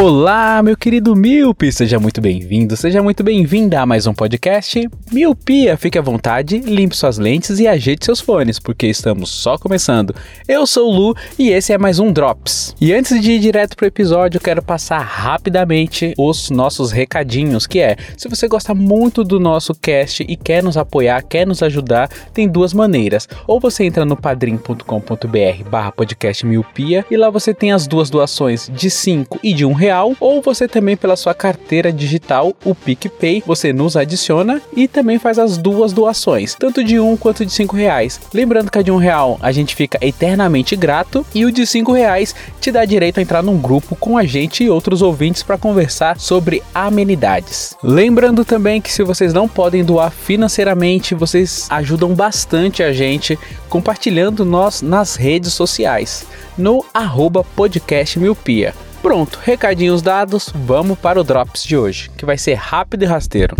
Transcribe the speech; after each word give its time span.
Olá, 0.00 0.62
meu 0.62 0.74
querido 0.74 1.14
Miope, 1.14 1.70
seja 1.70 2.00
muito 2.00 2.18
bem-vindo, 2.18 2.74
seja 2.78 3.02
muito 3.02 3.22
bem-vinda 3.22 3.78
a 3.78 3.84
mais 3.84 4.06
um 4.06 4.14
podcast 4.14 4.88
Miopia. 5.12 5.76
Fique 5.76 5.98
à 5.98 6.02
vontade, 6.02 6.58
limpe 6.60 6.96
suas 6.96 7.18
lentes 7.18 7.60
e 7.60 7.68
ajeite 7.68 8.06
seus 8.06 8.18
fones, 8.18 8.58
porque 8.58 8.86
estamos 8.86 9.28
só 9.28 9.58
começando. 9.58 10.14
Eu 10.48 10.66
sou 10.66 10.90
o 10.90 10.96
Lu 10.96 11.16
e 11.38 11.50
esse 11.50 11.74
é 11.74 11.78
mais 11.78 11.98
um 11.98 12.10
Drops. 12.10 12.74
E 12.80 12.94
antes 12.94 13.20
de 13.20 13.32
ir 13.32 13.38
direto 13.38 13.76
pro 13.76 13.86
episódio, 13.86 14.40
quero 14.40 14.62
passar 14.62 15.00
rapidamente 15.00 16.14
os 16.16 16.48
nossos 16.48 16.90
recadinhos, 16.90 17.66
que 17.66 17.78
é, 17.78 17.96
se 18.16 18.30
você 18.30 18.48
gosta 18.48 18.74
muito 18.74 19.22
do 19.22 19.38
nosso 19.38 19.74
cast 19.74 20.24
e 20.26 20.36
quer 20.36 20.62
nos 20.62 20.78
apoiar, 20.78 21.22
quer 21.22 21.46
nos 21.46 21.62
ajudar, 21.62 22.08
tem 22.32 22.48
duas 22.48 22.72
maneiras. 22.72 23.28
Ou 23.46 23.60
você 23.60 23.84
entra 23.84 24.06
no 24.06 24.16
padrim.com.br 24.16 25.68
barra 25.70 25.92
podcast 25.92 26.46
miopia 26.46 27.04
e 27.10 27.16
lá 27.16 27.28
você 27.28 27.52
tem 27.52 27.72
as 27.72 27.86
duas 27.86 28.08
doações 28.08 28.70
de 28.72 28.88
5 28.88 29.38
e 29.42 29.52
de 29.52 29.66
um 29.66 29.81
real, 29.82 30.14
ou 30.20 30.40
você 30.40 30.68
também 30.68 30.96
pela 30.96 31.16
sua 31.16 31.34
carteira 31.34 31.92
digital, 31.92 32.54
o 32.64 32.72
PicPay, 32.72 33.42
você 33.44 33.72
nos 33.72 33.96
adiciona 33.96 34.62
e 34.76 34.86
também 34.86 35.18
faz 35.18 35.40
as 35.40 35.58
duas 35.58 35.92
doações, 35.92 36.54
tanto 36.54 36.84
de 36.84 37.00
um 37.00 37.16
quanto 37.16 37.44
de 37.44 37.52
cinco 37.52 37.74
reais. 37.74 38.20
Lembrando 38.32 38.70
que 38.70 38.78
a 38.78 38.82
de 38.82 38.92
um 38.92 38.96
real 38.96 39.38
a 39.42 39.50
gente 39.50 39.74
fica 39.74 39.98
eternamente 40.00 40.76
grato 40.76 41.26
e 41.34 41.44
o 41.44 41.50
de 41.50 41.66
cinco 41.66 41.92
reais 41.92 42.32
te 42.60 42.70
dá 42.70 42.84
direito 42.84 43.18
a 43.18 43.22
entrar 43.22 43.42
num 43.42 43.58
grupo 43.58 43.96
com 43.96 44.16
a 44.16 44.24
gente 44.24 44.62
e 44.62 44.70
outros 44.70 45.02
ouvintes 45.02 45.42
para 45.42 45.58
conversar 45.58 46.20
sobre 46.20 46.62
amenidades. 46.72 47.76
Lembrando 47.82 48.44
também 48.44 48.80
que 48.80 48.92
se 48.92 49.02
vocês 49.02 49.32
não 49.32 49.48
podem 49.48 49.84
doar 49.84 50.12
financeiramente, 50.12 51.12
vocês 51.12 51.66
ajudam 51.68 52.14
bastante 52.14 52.84
a 52.84 52.92
gente 52.92 53.36
compartilhando 53.68 54.44
nós 54.44 54.80
nas 54.80 55.16
redes 55.16 55.52
sociais 55.52 56.24
no 56.56 56.84
arroba 56.94 57.42
podcast 57.42 58.18
miopia. 58.18 58.74
Pronto, 59.02 59.40
recadinhos 59.42 60.00
dados, 60.00 60.48
vamos 60.54 60.96
para 60.96 61.20
o 61.20 61.24
Drops 61.24 61.64
de 61.64 61.76
hoje, 61.76 62.08
que 62.16 62.24
vai 62.24 62.38
ser 62.38 62.54
rápido 62.54 63.02
e 63.02 63.06
rasteiro. 63.06 63.56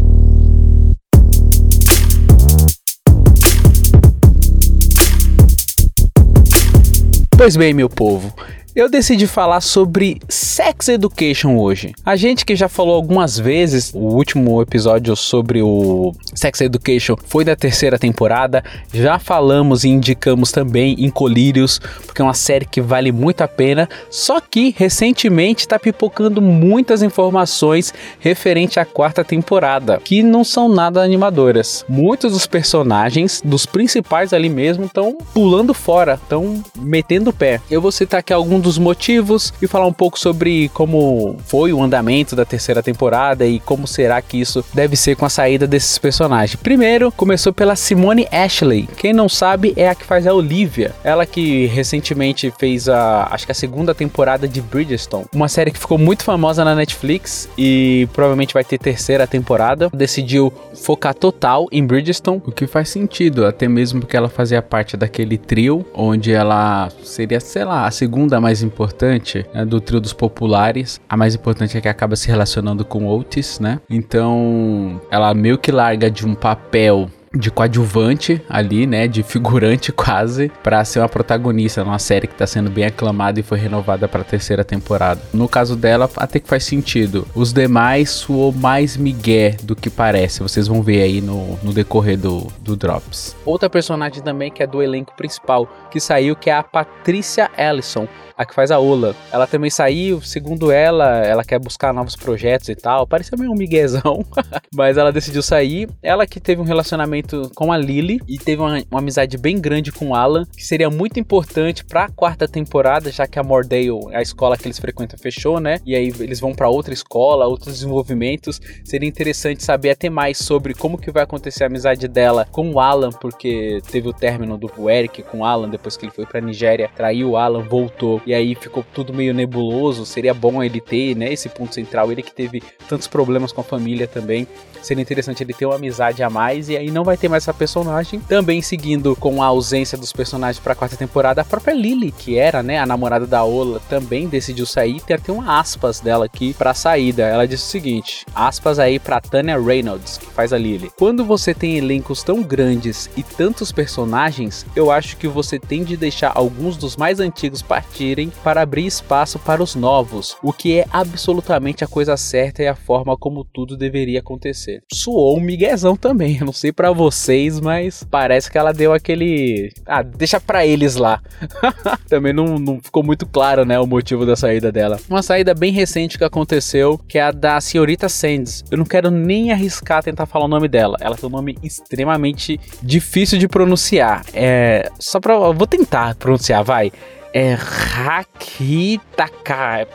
Pois 7.36 7.56
bem, 7.56 7.74
meu 7.74 7.90
povo, 7.90 8.32
eu 8.74 8.88
decidi 8.88 9.26
falar 9.26 9.60
sobre 9.60 10.18
Sex 10.28 10.88
Education 10.88 11.58
hoje. 11.58 11.92
A 12.04 12.16
gente 12.16 12.44
que 12.44 12.56
já 12.56 12.68
falou 12.68 12.94
algumas 12.94 13.38
vezes, 13.38 13.92
o 13.94 13.98
último 13.98 14.62
episódio 14.62 15.14
sobre 15.14 15.60
o 15.62 16.14
Sex 16.34 16.62
Education 16.62 17.16
foi 17.26 17.44
da 17.44 17.54
terceira 17.54 17.98
temporada. 17.98 18.64
Já 18.92 19.18
falamos 19.18 19.84
e 19.84 19.90
indicamos 19.90 20.50
também 20.50 20.96
em 20.98 21.10
Colírios, 21.10 21.78
porque 22.06 22.22
é 22.22 22.24
uma 22.24 22.32
série 22.32 22.64
que 22.64 22.80
vale 22.80 23.12
muito 23.12 23.42
a 23.42 23.48
pena. 23.48 23.86
Só 24.10 24.40
que 24.40 24.74
recentemente 24.76 25.60
está 25.60 25.78
pipocando 25.78 26.40
muitas 26.40 27.02
informações 27.02 27.92
referente 28.20 28.80
à 28.80 28.86
quarta 28.86 29.22
temporada, 29.22 30.00
que 30.02 30.22
não 30.22 30.42
são 30.42 30.68
nada 30.68 31.02
animadoras. 31.02 31.84
Muitos 31.86 32.32
dos 32.32 32.46
personagens, 32.46 33.42
dos 33.44 33.66
principais 33.66 34.32
ali 34.32 34.48
mesmo, 34.48 34.86
estão 34.86 35.18
pulando 35.34 35.74
fora, 35.74 36.14
estão 36.14 36.62
metendo 36.78 37.30
o 37.30 37.34
pé. 37.34 37.61
Eu 37.70 37.82
vou 37.82 37.92
citar 37.92 38.20
aqui 38.20 38.32
alguns 38.32 38.61
dos 38.62 38.78
motivos 38.78 39.52
e 39.61 39.67
falar 39.67 39.86
um 39.86 39.92
pouco 39.92 40.18
sobre 40.18 40.70
como 40.70 41.36
foi 41.45 41.73
o 41.73 41.83
andamento 41.83 42.34
da 42.34 42.45
terceira 42.45 42.83
temporada 42.83 43.46
e 43.46 43.61
como 43.61 43.86
será 43.86 44.23
que 44.23 44.40
isso 44.40 44.64
deve 44.73 44.96
ser 44.96 45.17
com 45.17 45.27
a 45.27 45.28
saída 45.28 45.67
desses 45.67 45.98
personagens. 45.98 46.56
Primeiro, 46.56 47.12
começou 47.12 47.52
pela 47.52 47.77
Simone 47.77 48.27
Ashley. 48.30 48.89
Quem 48.96 49.12
não 49.12 49.28
sabe 49.28 49.74
é 49.77 49.89
a 49.89 49.95
que 49.95 50.05
faz 50.05 50.27
a 50.27 50.33
Olivia. 50.33 50.92
Ela 51.02 51.27
que 51.27 51.67
recentemente 51.67 52.52
fez 52.58 52.89
a, 52.89 53.28
acho 53.30 53.46
que 53.46 53.52
a 53.52 53.55
segunda 53.55 53.95
temporada 53.95 54.46
de 54.46 54.61
Bridgestone, 54.61 55.27
uma 55.34 55.48
série 55.48 55.70
que 55.70 55.79
ficou 55.79 55.98
muito 55.98 56.23
famosa 56.23 56.64
na 56.64 56.74
Netflix 56.74 57.48
e 57.58 58.08
provavelmente 58.12 58.55
vai 58.55 58.64
ter 58.64 58.79
terceira 58.79 59.27
temporada. 59.27 59.90
Decidiu 59.92 60.52
focar 60.74 61.14
total 61.14 61.67
em 61.73 61.84
Bridgestone, 61.84 62.42
o 62.46 62.52
que 62.52 62.67
faz 62.67 62.89
sentido, 62.89 63.46
até 63.46 63.67
mesmo 63.67 64.00
porque 64.00 64.17
ela 64.17 64.29
fazia 64.29 64.62
parte 64.62 64.96
daquele 64.96 65.39
trio 65.39 65.84
onde 65.94 66.33
ela 66.33 66.90
seria, 67.02 67.40
sei 67.40 67.64
lá, 67.64 67.86
a 67.86 67.90
segunda 67.90 68.40
mais 68.40 68.52
importante 68.61 69.46
né, 69.55 69.64
do 69.64 69.80
trio 69.80 70.01
dos 70.01 70.13
populares. 70.13 71.01
A 71.08 71.17
mais 71.17 71.35
importante 71.35 71.79
é 71.79 71.80
que 71.80 71.89
acaba 71.89 72.17
se 72.17 72.27
relacionando 72.27 72.85
com 72.85 73.07
Otis, 73.07 73.61
né? 73.61 73.80
Então, 73.89 75.01
ela 75.11 75.33
meio 75.33 75.57
que 75.57 75.70
larga 75.70 76.11
de 76.11 76.27
um 76.27 76.35
papel 76.35 77.08
de 77.34 77.50
coadjuvante 77.50 78.42
ali, 78.48 78.86
né, 78.86 79.08
de 79.08 79.22
figurante 79.22 79.90
quase, 79.92 80.50
para 80.62 80.84
ser 80.84 81.00
uma 81.00 81.08
protagonista 81.08 81.84
numa 81.84 81.98
série 81.98 82.26
que 82.26 82.34
tá 82.34 82.46
sendo 82.46 82.70
bem 82.70 82.84
aclamada 82.84 83.40
e 83.40 83.42
foi 83.42 83.58
renovada 83.58 84.08
para 84.08 84.24
terceira 84.24 84.64
temporada. 84.64 85.20
No 85.32 85.48
caso 85.48 85.76
dela, 85.76 86.10
até 86.16 86.38
que 86.38 86.48
faz 86.48 86.64
sentido. 86.64 87.26
Os 87.34 87.52
demais 87.52 88.10
soou 88.10 88.52
mais 88.52 88.96
migué 88.96 89.56
do 89.62 89.74
que 89.74 89.90
parece. 89.90 90.42
Vocês 90.42 90.66
vão 90.66 90.82
ver 90.82 91.02
aí 91.02 91.20
no, 91.20 91.58
no 91.62 91.72
decorrer 91.72 92.18
do, 92.18 92.46
do 92.60 92.76
Drops. 92.76 93.36
Outra 93.44 93.68
personagem 93.68 94.22
também 94.22 94.50
que 94.50 94.62
é 94.62 94.66
do 94.66 94.82
elenco 94.82 95.14
principal 95.16 95.68
que 95.90 96.00
saiu, 96.00 96.36
que 96.36 96.50
é 96.50 96.54
a 96.54 96.62
Patrícia 96.62 97.50
Ellison, 97.56 98.08
a 98.36 98.44
que 98.44 98.54
faz 98.54 98.70
a 98.70 98.78
Ola. 98.78 99.14
Ela 99.32 99.46
também 99.46 99.70
saiu, 99.70 100.20
segundo 100.20 100.70
ela, 100.70 101.18
ela 101.18 101.44
quer 101.44 101.58
buscar 101.58 101.92
novos 101.92 102.16
projetos 102.16 102.68
e 102.68 102.74
tal. 102.74 103.06
Parecia 103.06 103.36
meio 103.38 103.50
um 103.50 103.56
miguezão, 103.56 104.24
mas 104.74 104.96
ela 104.96 105.12
decidiu 105.12 105.42
sair. 105.42 105.88
Ela 106.02 106.26
que 106.26 106.40
teve 106.40 106.60
um 106.60 106.64
relacionamento 106.64 107.21
com 107.55 107.72
a 107.72 107.77
Lily 107.77 108.20
e 108.28 108.38
teve 108.38 108.60
uma, 108.62 108.83
uma 108.90 109.00
amizade 109.00 109.36
bem 109.36 109.60
grande 109.60 109.92
com 109.92 110.08
o 110.08 110.14
Alan, 110.14 110.44
que 110.56 110.64
seria 110.64 110.90
muito 110.90 111.18
importante 111.18 111.84
para 111.84 112.05
a 112.05 112.08
quarta 112.08 112.46
temporada, 112.46 113.10
já 113.10 113.27
que 113.27 113.38
a 113.38 113.42
Mordale, 113.42 113.90
a 114.12 114.22
escola 114.22 114.56
que 114.56 114.66
eles 114.66 114.78
frequentam, 114.78 115.18
fechou, 115.18 115.61
né? 115.61 115.78
E 115.84 115.94
aí 115.94 116.12
eles 116.20 116.40
vão 116.40 116.55
para 116.55 116.68
outra 116.68 116.94
escola, 116.94 117.46
outros 117.46 117.74
desenvolvimentos. 117.74 118.61
Seria 118.84 119.08
interessante 119.08 119.62
saber 119.62 119.90
até 119.90 120.08
mais 120.11 120.38
sobre 120.38 120.74
como 120.74 120.98
que 120.98 121.11
vai 121.11 121.22
acontecer 121.22 121.64
a 121.64 121.66
amizade 121.66 122.08
dela 122.08 122.46
com 122.50 122.70
o 122.70 122.80
Alan, 122.80 123.11
porque 123.11 123.80
teve 123.90 124.08
o 124.08 124.12
término 124.12 124.56
do 124.58 124.90
Eric 124.90 125.22
com 125.22 125.40
o 125.40 125.44
Alan 125.44 125.68
depois 125.68 125.96
que 125.96 126.05
ele 126.05 126.12
foi 126.12 126.27
para 126.27 126.40
Nigéria, 126.40 126.90
traiu 126.94 127.30
o 127.30 127.36
Alan, 127.36 127.62
voltou 127.62 128.20
e 128.26 128.34
aí 128.34 128.55
ficou 128.55 128.84
tudo 128.94 129.12
meio 129.12 129.34
nebuloso. 129.34 130.05
Seria 130.05 130.34
bom 130.34 130.62
ele 130.62 130.81
ter, 130.81 131.14
né, 131.16 131.32
esse 131.32 131.49
ponto 131.49 131.75
central, 131.75 132.11
ele 132.11 132.22
que 132.22 132.32
teve 132.32 132.62
tantos 132.88 133.06
problemas 133.06 133.52
com 133.52 133.61
a 133.61 133.64
família 133.64 134.06
também. 134.06 134.46
Seria 134.82 135.02
interessante 135.02 135.43
ele 135.43 135.55
ter 135.55 135.66
uma 135.66 135.76
amizade 135.76 136.22
a 136.22 136.31
mais 136.31 136.69
e 136.69 136.76
aí 136.76 136.90
não 136.90 137.05
vai 137.05 137.12
ter 137.17 137.28
mais 137.28 137.44
essa 137.44 137.55
personagem. 137.55 138.20
Também 138.20 138.62
seguindo 138.62 139.17
com 139.17 139.43
a 139.43 139.46
ausência 139.46 139.99
dos 139.99 140.12
personagens 140.12 140.62
para 140.62 140.73
a 140.73 140.76
quarta 140.76 140.96
temporada, 140.96 141.43
a 141.43 141.44
própria 141.44 141.75
Lily, 141.75 142.12
que 142.12 142.38
era, 142.38 142.62
né, 142.62 142.78
a 142.78 142.87
namorada 142.87 143.26
da 143.26 143.44
Ola, 143.44 143.81
também 143.88 144.28
decidiu 144.28 144.67
sair. 144.67 145.00
Tem 145.00 145.17
até 145.17 145.32
uma 145.32 145.58
aspas 145.58 146.00
dela 146.00 146.25
aqui 146.25 146.55
para 146.55 146.75
saída. 146.75 147.23
Ela 147.25 147.46
disse 147.46 147.64
o 147.64 147.70
seguinte: 147.70 148.25
aspas 148.34 148.78
aí 148.78 148.99
para 148.99 149.20
Tanya 149.20 149.58
Reynolds, 149.58 150.19
que 150.19 150.26
faz 150.26 150.52
a 150.52 150.58
Lily. 150.58 150.90
Quando 150.96 151.25
você 151.25 151.55
tem 151.55 151.76
elencos 151.76 152.23
tão 152.23 152.43
grandes 152.43 153.11
e 153.17 153.23
tantos 153.23 153.73
personagens, 153.73 154.67
eu 154.75 154.90
acho 154.90 155.17
que 155.17 155.29
você 155.29 155.58
tem 155.58 155.84
de 155.84 155.96
deixar 155.96 156.32
alguns 156.34 156.76
dos 156.76 156.96
mais 156.96 157.20
antigos 157.20 157.62
partirem 157.62 158.32
para 158.43 158.62
abrir 158.62 158.87
espaço 158.87 159.38
para 159.38 159.62
os 159.62 159.75
novos, 159.75 160.37
o 160.43 160.52
que 160.52 160.79
é 160.79 160.87
absolutamente 160.90 161.85
a 161.85 161.88
coisa 161.88 162.17
certa 162.17 162.62
e 162.62 162.69
a 162.69 162.75
forma 162.75 163.17
como 163.17 163.44
tudo 163.44 163.76
deveria 163.76 164.20
acontecer. 164.20 164.82
Suou 164.93 165.37
um 165.37 165.41
miguezão 165.41 165.97
também, 165.97 166.38
eu 166.38 166.47
não 166.47 166.53
sei 166.53 166.73
para 166.73 166.93
vocês, 167.02 167.58
mas 167.58 168.04
parece 168.04 168.50
que 168.50 168.56
ela 168.56 168.72
deu 168.72 168.93
aquele, 168.93 169.72
ah, 169.87 170.02
deixa 170.02 170.40
para 170.40 170.64
eles 170.64 170.94
lá. 170.94 171.20
também 172.08 172.32
não, 172.32 172.58
não 172.58 172.81
ficou 172.81 173.02
muito 173.02 173.26
claro, 173.26 173.64
né, 173.64 173.78
o 173.81 173.87
motivo 173.87 174.25
da 174.25 174.37
saída 174.37 174.70
dela. 174.70 174.99
Uma 175.08 175.22
saída 175.22 175.52
bem 175.54 175.72
recente 175.72 176.16
que 176.16 176.25
aconteceu, 176.25 176.99
que 177.08 177.19
é 177.19 177.22
a 177.22 177.32
da 177.32 177.60
senhorita 177.60 178.08
Sands. 178.08 178.64
Eu 178.70 178.78
não 178.78 178.84
quero 178.84 179.10
nem 179.10 179.50
arriscar 179.50 180.02
tentar 180.02 180.26
falar 180.26 180.44
o 180.44 180.49
nome 180.49 180.69
dela. 180.69 180.96
Ela 181.00 181.16
tem 181.16 181.28
um 181.28 181.32
nome 181.32 181.58
extremamente 181.62 182.60
difícil 182.82 183.38
de 183.38 183.49
pronunciar. 183.49 184.25
É, 184.32 184.88
só 184.99 185.19
para 185.19 185.37
vou 185.37 185.66
tentar 185.66 186.14
pronunciar, 186.14 186.62
vai 186.62 186.93
é 187.32 187.54
Rakitaka. 187.54 189.08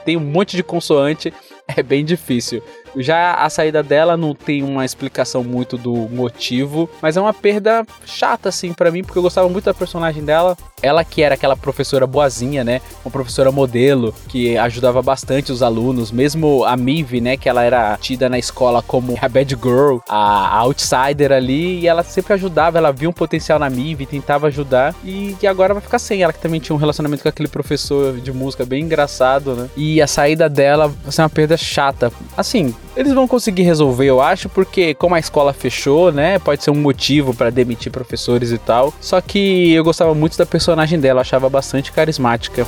Tem 0.04 0.18
um 0.18 0.22
monte 0.22 0.58
de 0.58 0.64
consoante, 0.64 1.32
é 1.68 1.84
bem 1.84 2.04
difícil. 2.04 2.64
Já 2.98 3.36
a 3.36 3.50
saída 3.50 3.84
dela 3.84 4.18
não 4.18 4.34
tem 4.34 4.64
uma 4.64 4.86
explicação 4.86 5.44
muito 5.44 5.78
do 5.78 5.94
motivo, 5.94 6.90
mas 7.02 7.18
é 7.18 7.22
uma 7.22 7.34
perda 7.34 7.86
chata 8.06 8.50
assim 8.50 8.74
para 8.74 8.92
mim, 8.92 9.04
porque 9.04 9.18
eu 9.18 9.24
gostava 9.24 9.48
muito 9.50 9.66
da 9.66 9.74
personagem 9.74 10.24
dela. 10.24 10.58
Ela 10.82 11.04
que 11.04 11.24
era 11.24 11.34
aquela 11.34 11.58
professora 11.58 12.06
boazinha, 12.06 12.64
né? 12.64 12.82
Uma 13.04 13.12
professora 13.12 13.52
modelo 13.52 14.14
que 14.28 14.56
ajudava 14.58 15.02
bastante 15.02 15.52
os 15.52 15.64
alunos, 15.64 16.12
mesmo 16.12 16.64
a 16.66 16.78
Mive, 16.78 17.20
né? 17.20 17.36
Que 17.36 17.50
ela 17.50 17.64
era 17.64 17.98
tida 17.98 18.30
na 18.30 18.38
escola 18.38 18.84
como 18.84 19.18
a 19.20 19.28
bad 19.28 19.56
girl, 19.56 19.98
a, 20.08 20.60
outsider 20.60 21.32
ali, 21.32 21.80
e 21.80 21.88
ela 21.88 22.04
sempre 22.04 22.34
ajudava, 22.34 22.78
ela 22.78 22.92
via 22.92 23.10
um 23.10 23.14
potencial 23.14 23.58
na 23.58 23.70
Mive, 23.70 24.06
tentava 24.06 24.48
ajudar, 24.48 24.94
e, 25.04 25.36
e 25.42 25.48
agora 25.48 25.74
vai 25.74 25.82
ficar 25.82 25.98
sem. 25.98 26.22
Ela 26.22 26.32
que 26.32 26.40
também 26.40 26.60
tinha 26.60 26.76
um 26.76 26.80
relacionamento 26.80 27.24
com 27.24 27.30
aquele 27.30 27.50
professor 27.50 28.18
de 28.18 28.32
música 28.32 28.64
bem 28.64 28.84
engraçado, 28.84 29.56
né? 29.56 29.70
E 29.76 30.00
a 30.00 30.06
saída 30.06 30.48
dela 30.48 30.88
vai 30.88 31.12
ser 31.12 31.24
uma 31.24 31.30
perda 31.30 31.58
chata. 31.58 32.12
Assim, 32.36 32.74
eles 32.96 33.14
vão 33.14 33.28
conseguir 33.28 33.64
resolver, 33.64 34.06
eu 34.06 34.22
acho, 34.22 34.48
porque 34.50 34.94
como 34.94 35.16
a 35.16 35.20
escola 35.20 35.54
fechou, 35.54 36.12
né? 36.12 36.38
Pode 36.40 36.64
ser 36.64 36.70
um 36.70 36.76
motivo 36.76 37.34
para 37.34 37.50
demitir 37.50 37.92
professores 37.92 38.52
e 38.52 38.58
tal. 38.58 38.94
Só 39.02 39.20
que 39.22 39.74
eu 39.74 39.84
gostava 39.84 40.14
muito 40.14 40.38
da 40.38 40.46
personagem 40.68 41.00
dela, 41.00 41.22
achava 41.22 41.50
bastante 41.50 41.94
carismática. 41.94 42.68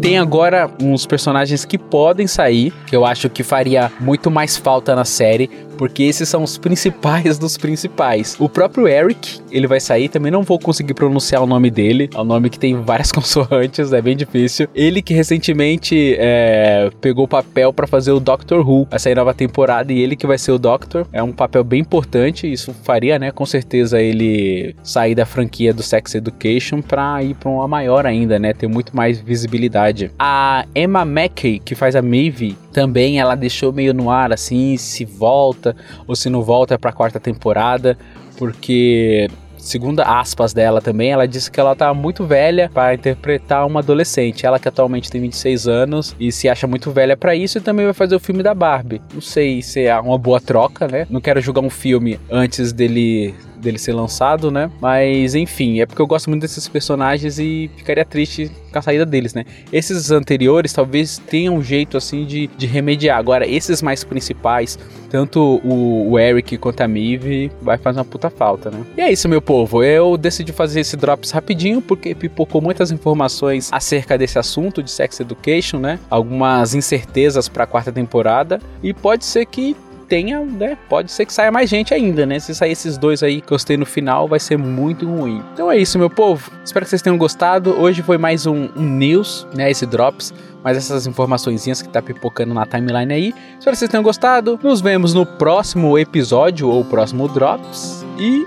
tem 0.00 0.18
agora 0.18 0.68
uns 0.82 1.06
personagens 1.06 1.64
que 1.64 1.78
podem 1.78 2.26
sair, 2.26 2.72
que 2.86 2.94
eu 2.94 3.06
acho 3.06 3.30
que 3.30 3.42
faria 3.42 3.90
muito 3.98 4.30
mais 4.30 4.56
falta 4.58 4.94
na 4.94 5.04
série, 5.04 5.48
porque 5.82 6.04
esses 6.04 6.28
são 6.28 6.44
os 6.44 6.56
principais 6.56 7.38
dos 7.40 7.58
principais. 7.58 8.36
O 8.38 8.48
próprio 8.48 8.86
Eric, 8.86 9.40
ele 9.50 9.66
vai 9.66 9.80
sair, 9.80 10.08
também 10.08 10.30
não 10.30 10.44
vou 10.44 10.56
conseguir 10.56 10.94
pronunciar 10.94 11.42
o 11.42 11.46
nome 11.46 11.72
dele, 11.72 12.08
é 12.14 12.20
um 12.20 12.24
nome 12.24 12.48
que 12.50 12.56
tem 12.56 12.80
várias 12.80 13.10
consoantes, 13.10 13.92
é 13.92 14.00
bem 14.00 14.16
difícil. 14.16 14.68
Ele 14.76 15.02
que 15.02 15.12
recentemente 15.12 16.14
é, 16.20 16.88
pegou 17.00 17.24
o 17.24 17.28
papel 17.28 17.72
para 17.72 17.88
fazer 17.88 18.12
o 18.12 18.20
Doctor 18.20 18.64
Who, 18.64 18.86
essa 18.92 19.12
nova 19.12 19.34
temporada, 19.34 19.92
e 19.92 19.98
ele 19.98 20.14
que 20.14 20.24
vai 20.24 20.38
ser 20.38 20.52
o 20.52 20.58
Doctor, 20.58 21.04
é 21.12 21.20
um 21.20 21.32
papel 21.32 21.64
bem 21.64 21.80
importante, 21.80 22.46
isso 22.46 22.72
faria, 22.84 23.18
né, 23.18 23.32
com 23.32 23.44
certeza 23.44 24.00
ele 24.00 24.76
sair 24.84 25.16
da 25.16 25.26
franquia 25.26 25.74
do 25.74 25.82
Sex 25.82 26.14
Education 26.14 26.80
para 26.80 27.24
ir 27.24 27.34
para 27.34 27.50
uma 27.50 27.66
maior 27.66 28.06
ainda, 28.06 28.38
né, 28.38 28.52
ter 28.52 28.68
muito 28.68 28.94
mais 28.94 29.20
visibilidade. 29.20 30.12
A 30.16 30.64
Emma 30.76 31.04
Mackey, 31.04 31.58
que 31.58 31.74
faz 31.74 31.96
a 31.96 32.02
Maeve, 32.02 32.56
também 32.72 33.18
ela 33.18 33.34
deixou 33.34 33.72
meio 33.72 33.92
no 33.92 34.10
ar 34.10 34.32
assim, 34.32 34.76
se 34.76 35.04
volta 35.04 35.71
ou 36.06 36.16
se 36.16 36.28
não 36.30 36.42
volta 36.42 36.78
para 36.78 36.90
a 36.90 36.92
quarta 36.92 37.20
temporada, 37.20 37.96
porque 38.38 39.28
segundo 39.62 40.00
aspas 40.00 40.52
dela 40.52 40.80
também, 40.80 41.12
ela 41.12 41.26
disse 41.26 41.50
que 41.50 41.60
ela 41.60 41.74
tá 41.74 41.94
muito 41.94 42.26
velha 42.26 42.68
para 42.72 42.94
interpretar 42.94 43.66
uma 43.66 43.80
adolescente. 43.80 44.44
Ela 44.44 44.58
que 44.58 44.68
atualmente 44.68 45.10
tem 45.10 45.20
26 45.20 45.68
anos 45.68 46.16
e 46.18 46.32
se 46.32 46.48
acha 46.48 46.66
muito 46.66 46.90
velha 46.90 47.16
para 47.16 47.34
isso 47.34 47.58
e 47.58 47.60
também 47.60 47.84
vai 47.84 47.94
fazer 47.94 48.16
o 48.16 48.20
filme 48.20 48.42
da 48.42 48.54
Barbie. 48.54 49.00
Não 49.14 49.20
sei 49.20 49.62
se 49.62 49.84
é 49.84 49.98
uma 49.98 50.18
boa 50.18 50.40
troca, 50.40 50.88
né? 50.88 51.06
Não 51.08 51.20
quero 51.20 51.40
julgar 51.40 51.62
um 51.62 51.70
filme 51.70 52.18
antes 52.30 52.72
dele 52.72 53.34
dele 53.62 53.78
ser 53.78 53.92
lançado, 53.92 54.50
né? 54.50 54.70
Mas 54.80 55.34
enfim, 55.34 55.80
é 55.80 55.86
porque 55.86 56.02
eu 56.02 56.06
gosto 56.06 56.28
muito 56.28 56.42
desses 56.42 56.68
personagens 56.68 57.38
e 57.38 57.70
ficaria 57.76 58.04
triste 58.04 58.50
com 58.72 58.78
a 58.78 58.82
saída 58.82 59.06
deles, 59.06 59.34
né? 59.34 59.44
Esses 59.72 60.10
anteriores 60.10 60.72
talvez 60.72 61.18
tenham 61.18 61.56
um 61.56 61.62
jeito 61.62 61.96
assim 61.96 62.24
de, 62.24 62.48
de 62.48 62.66
remediar. 62.66 63.18
Agora, 63.18 63.46
esses 63.46 63.80
mais 63.82 64.02
principais, 64.02 64.78
tanto 65.10 65.60
o, 65.64 66.10
o 66.10 66.18
Eric 66.18 66.56
quanto 66.58 66.80
a 66.80 66.88
Mive, 66.88 67.50
vai 67.60 67.78
fazer 67.78 67.98
uma 67.98 68.04
puta 68.04 68.30
falta, 68.30 68.70
né? 68.70 68.84
E 68.96 69.00
é 69.00 69.12
isso, 69.12 69.28
meu 69.28 69.40
povo. 69.40 69.82
Eu 69.84 70.16
decidi 70.16 70.52
fazer 70.52 70.80
esse 70.80 70.96
drops 70.96 71.30
rapidinho 71.30 71.80
porque 71.80 72.14
pipocou 72.14 72.60
muitas 72.60 72.90
informações 72.90 73.70
acerca 73.72 74.18
desse 74.18 74.38
assunto 74.38 74.82
de 74.82 74.90
sex 74.90 75.20
education, 75.20 75.78
né? 75.78 75.98
Algumas 76.10 76.74
incertezas 76.74 77.48
para 77.48 77.64
a 77.64 77.66
quarta 77.66 77.92
temporada 77.92 78.60
e 78.82 78.92
pode 78.92 79.24
ser 79.24 79.46
que 79.46 79.76
tenha, 80.12 80.40
né? 80.40 80.76
Pode 80.90 81.10
ser 81.10 81.24
que 81.24 81.32
saia 81.32 81.50
mais 81.50 81.70
gente 81.70 81.94
ainda, 81.94 82.26
né? 82.26 82.38
Se 82.38 82.54
sair 82.54 82.72
esses 82.72 82.98
dois 82.98 83.22
aí 83.22 83.40
que 83.40 83.46
eu 83.46 83.56
gostei 83.56 83.78
no 83.78 83.86
final, 83.86 84.28
vai 84.28 84.38
ser 84.38 84.58
muito 84.58 85.06
ruim. 85.06 85.42
Então 85.54 85.72
é 85.72 85.78
isso, 85.78 85.98
meu 85.98 86.10
povo. 86.10 86.52
Espero 86.62 86.84
que 86.84 86.90
vocês 86.90 87.00
tenham 87.00 87.16
gostado. 87.16 87.80
Hoje 87.80 88.02
foi 88.02 88.18
mais 88.18 88.44
um, 88.44 88.68
um 88.76 88.82
news, 88.82 89.46
né? 89.54 89.70
Esse 89.70 89.86
drops. 89.86 90.34
Mas 90.62 90.76
essas 90.76 91.06
informaçõezinhas 91.06 91.80
que 91.80 91.88
tá 91.88 92.02
pipocando 92.02 92.52
na 92.52 92.66
timeline 92.66 93.12
aí. 93.12 93.34
Espero 93.58 93.72
que 93.72 93.78
vocês 93.78 93.90
tenham 93.90 94.04
gostado. 94.04 94.60
Nos 94.62 94.82
vemos 94.82 95.14
no 95.14 95.24
próximo 95.24 95.98
episódio 95.98 96.68
ou 96.68 96.84
próximo 96.84 97.26
drops. 97.26 98.04
E 98.18 98.46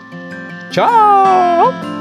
tchau! 0.69 1.94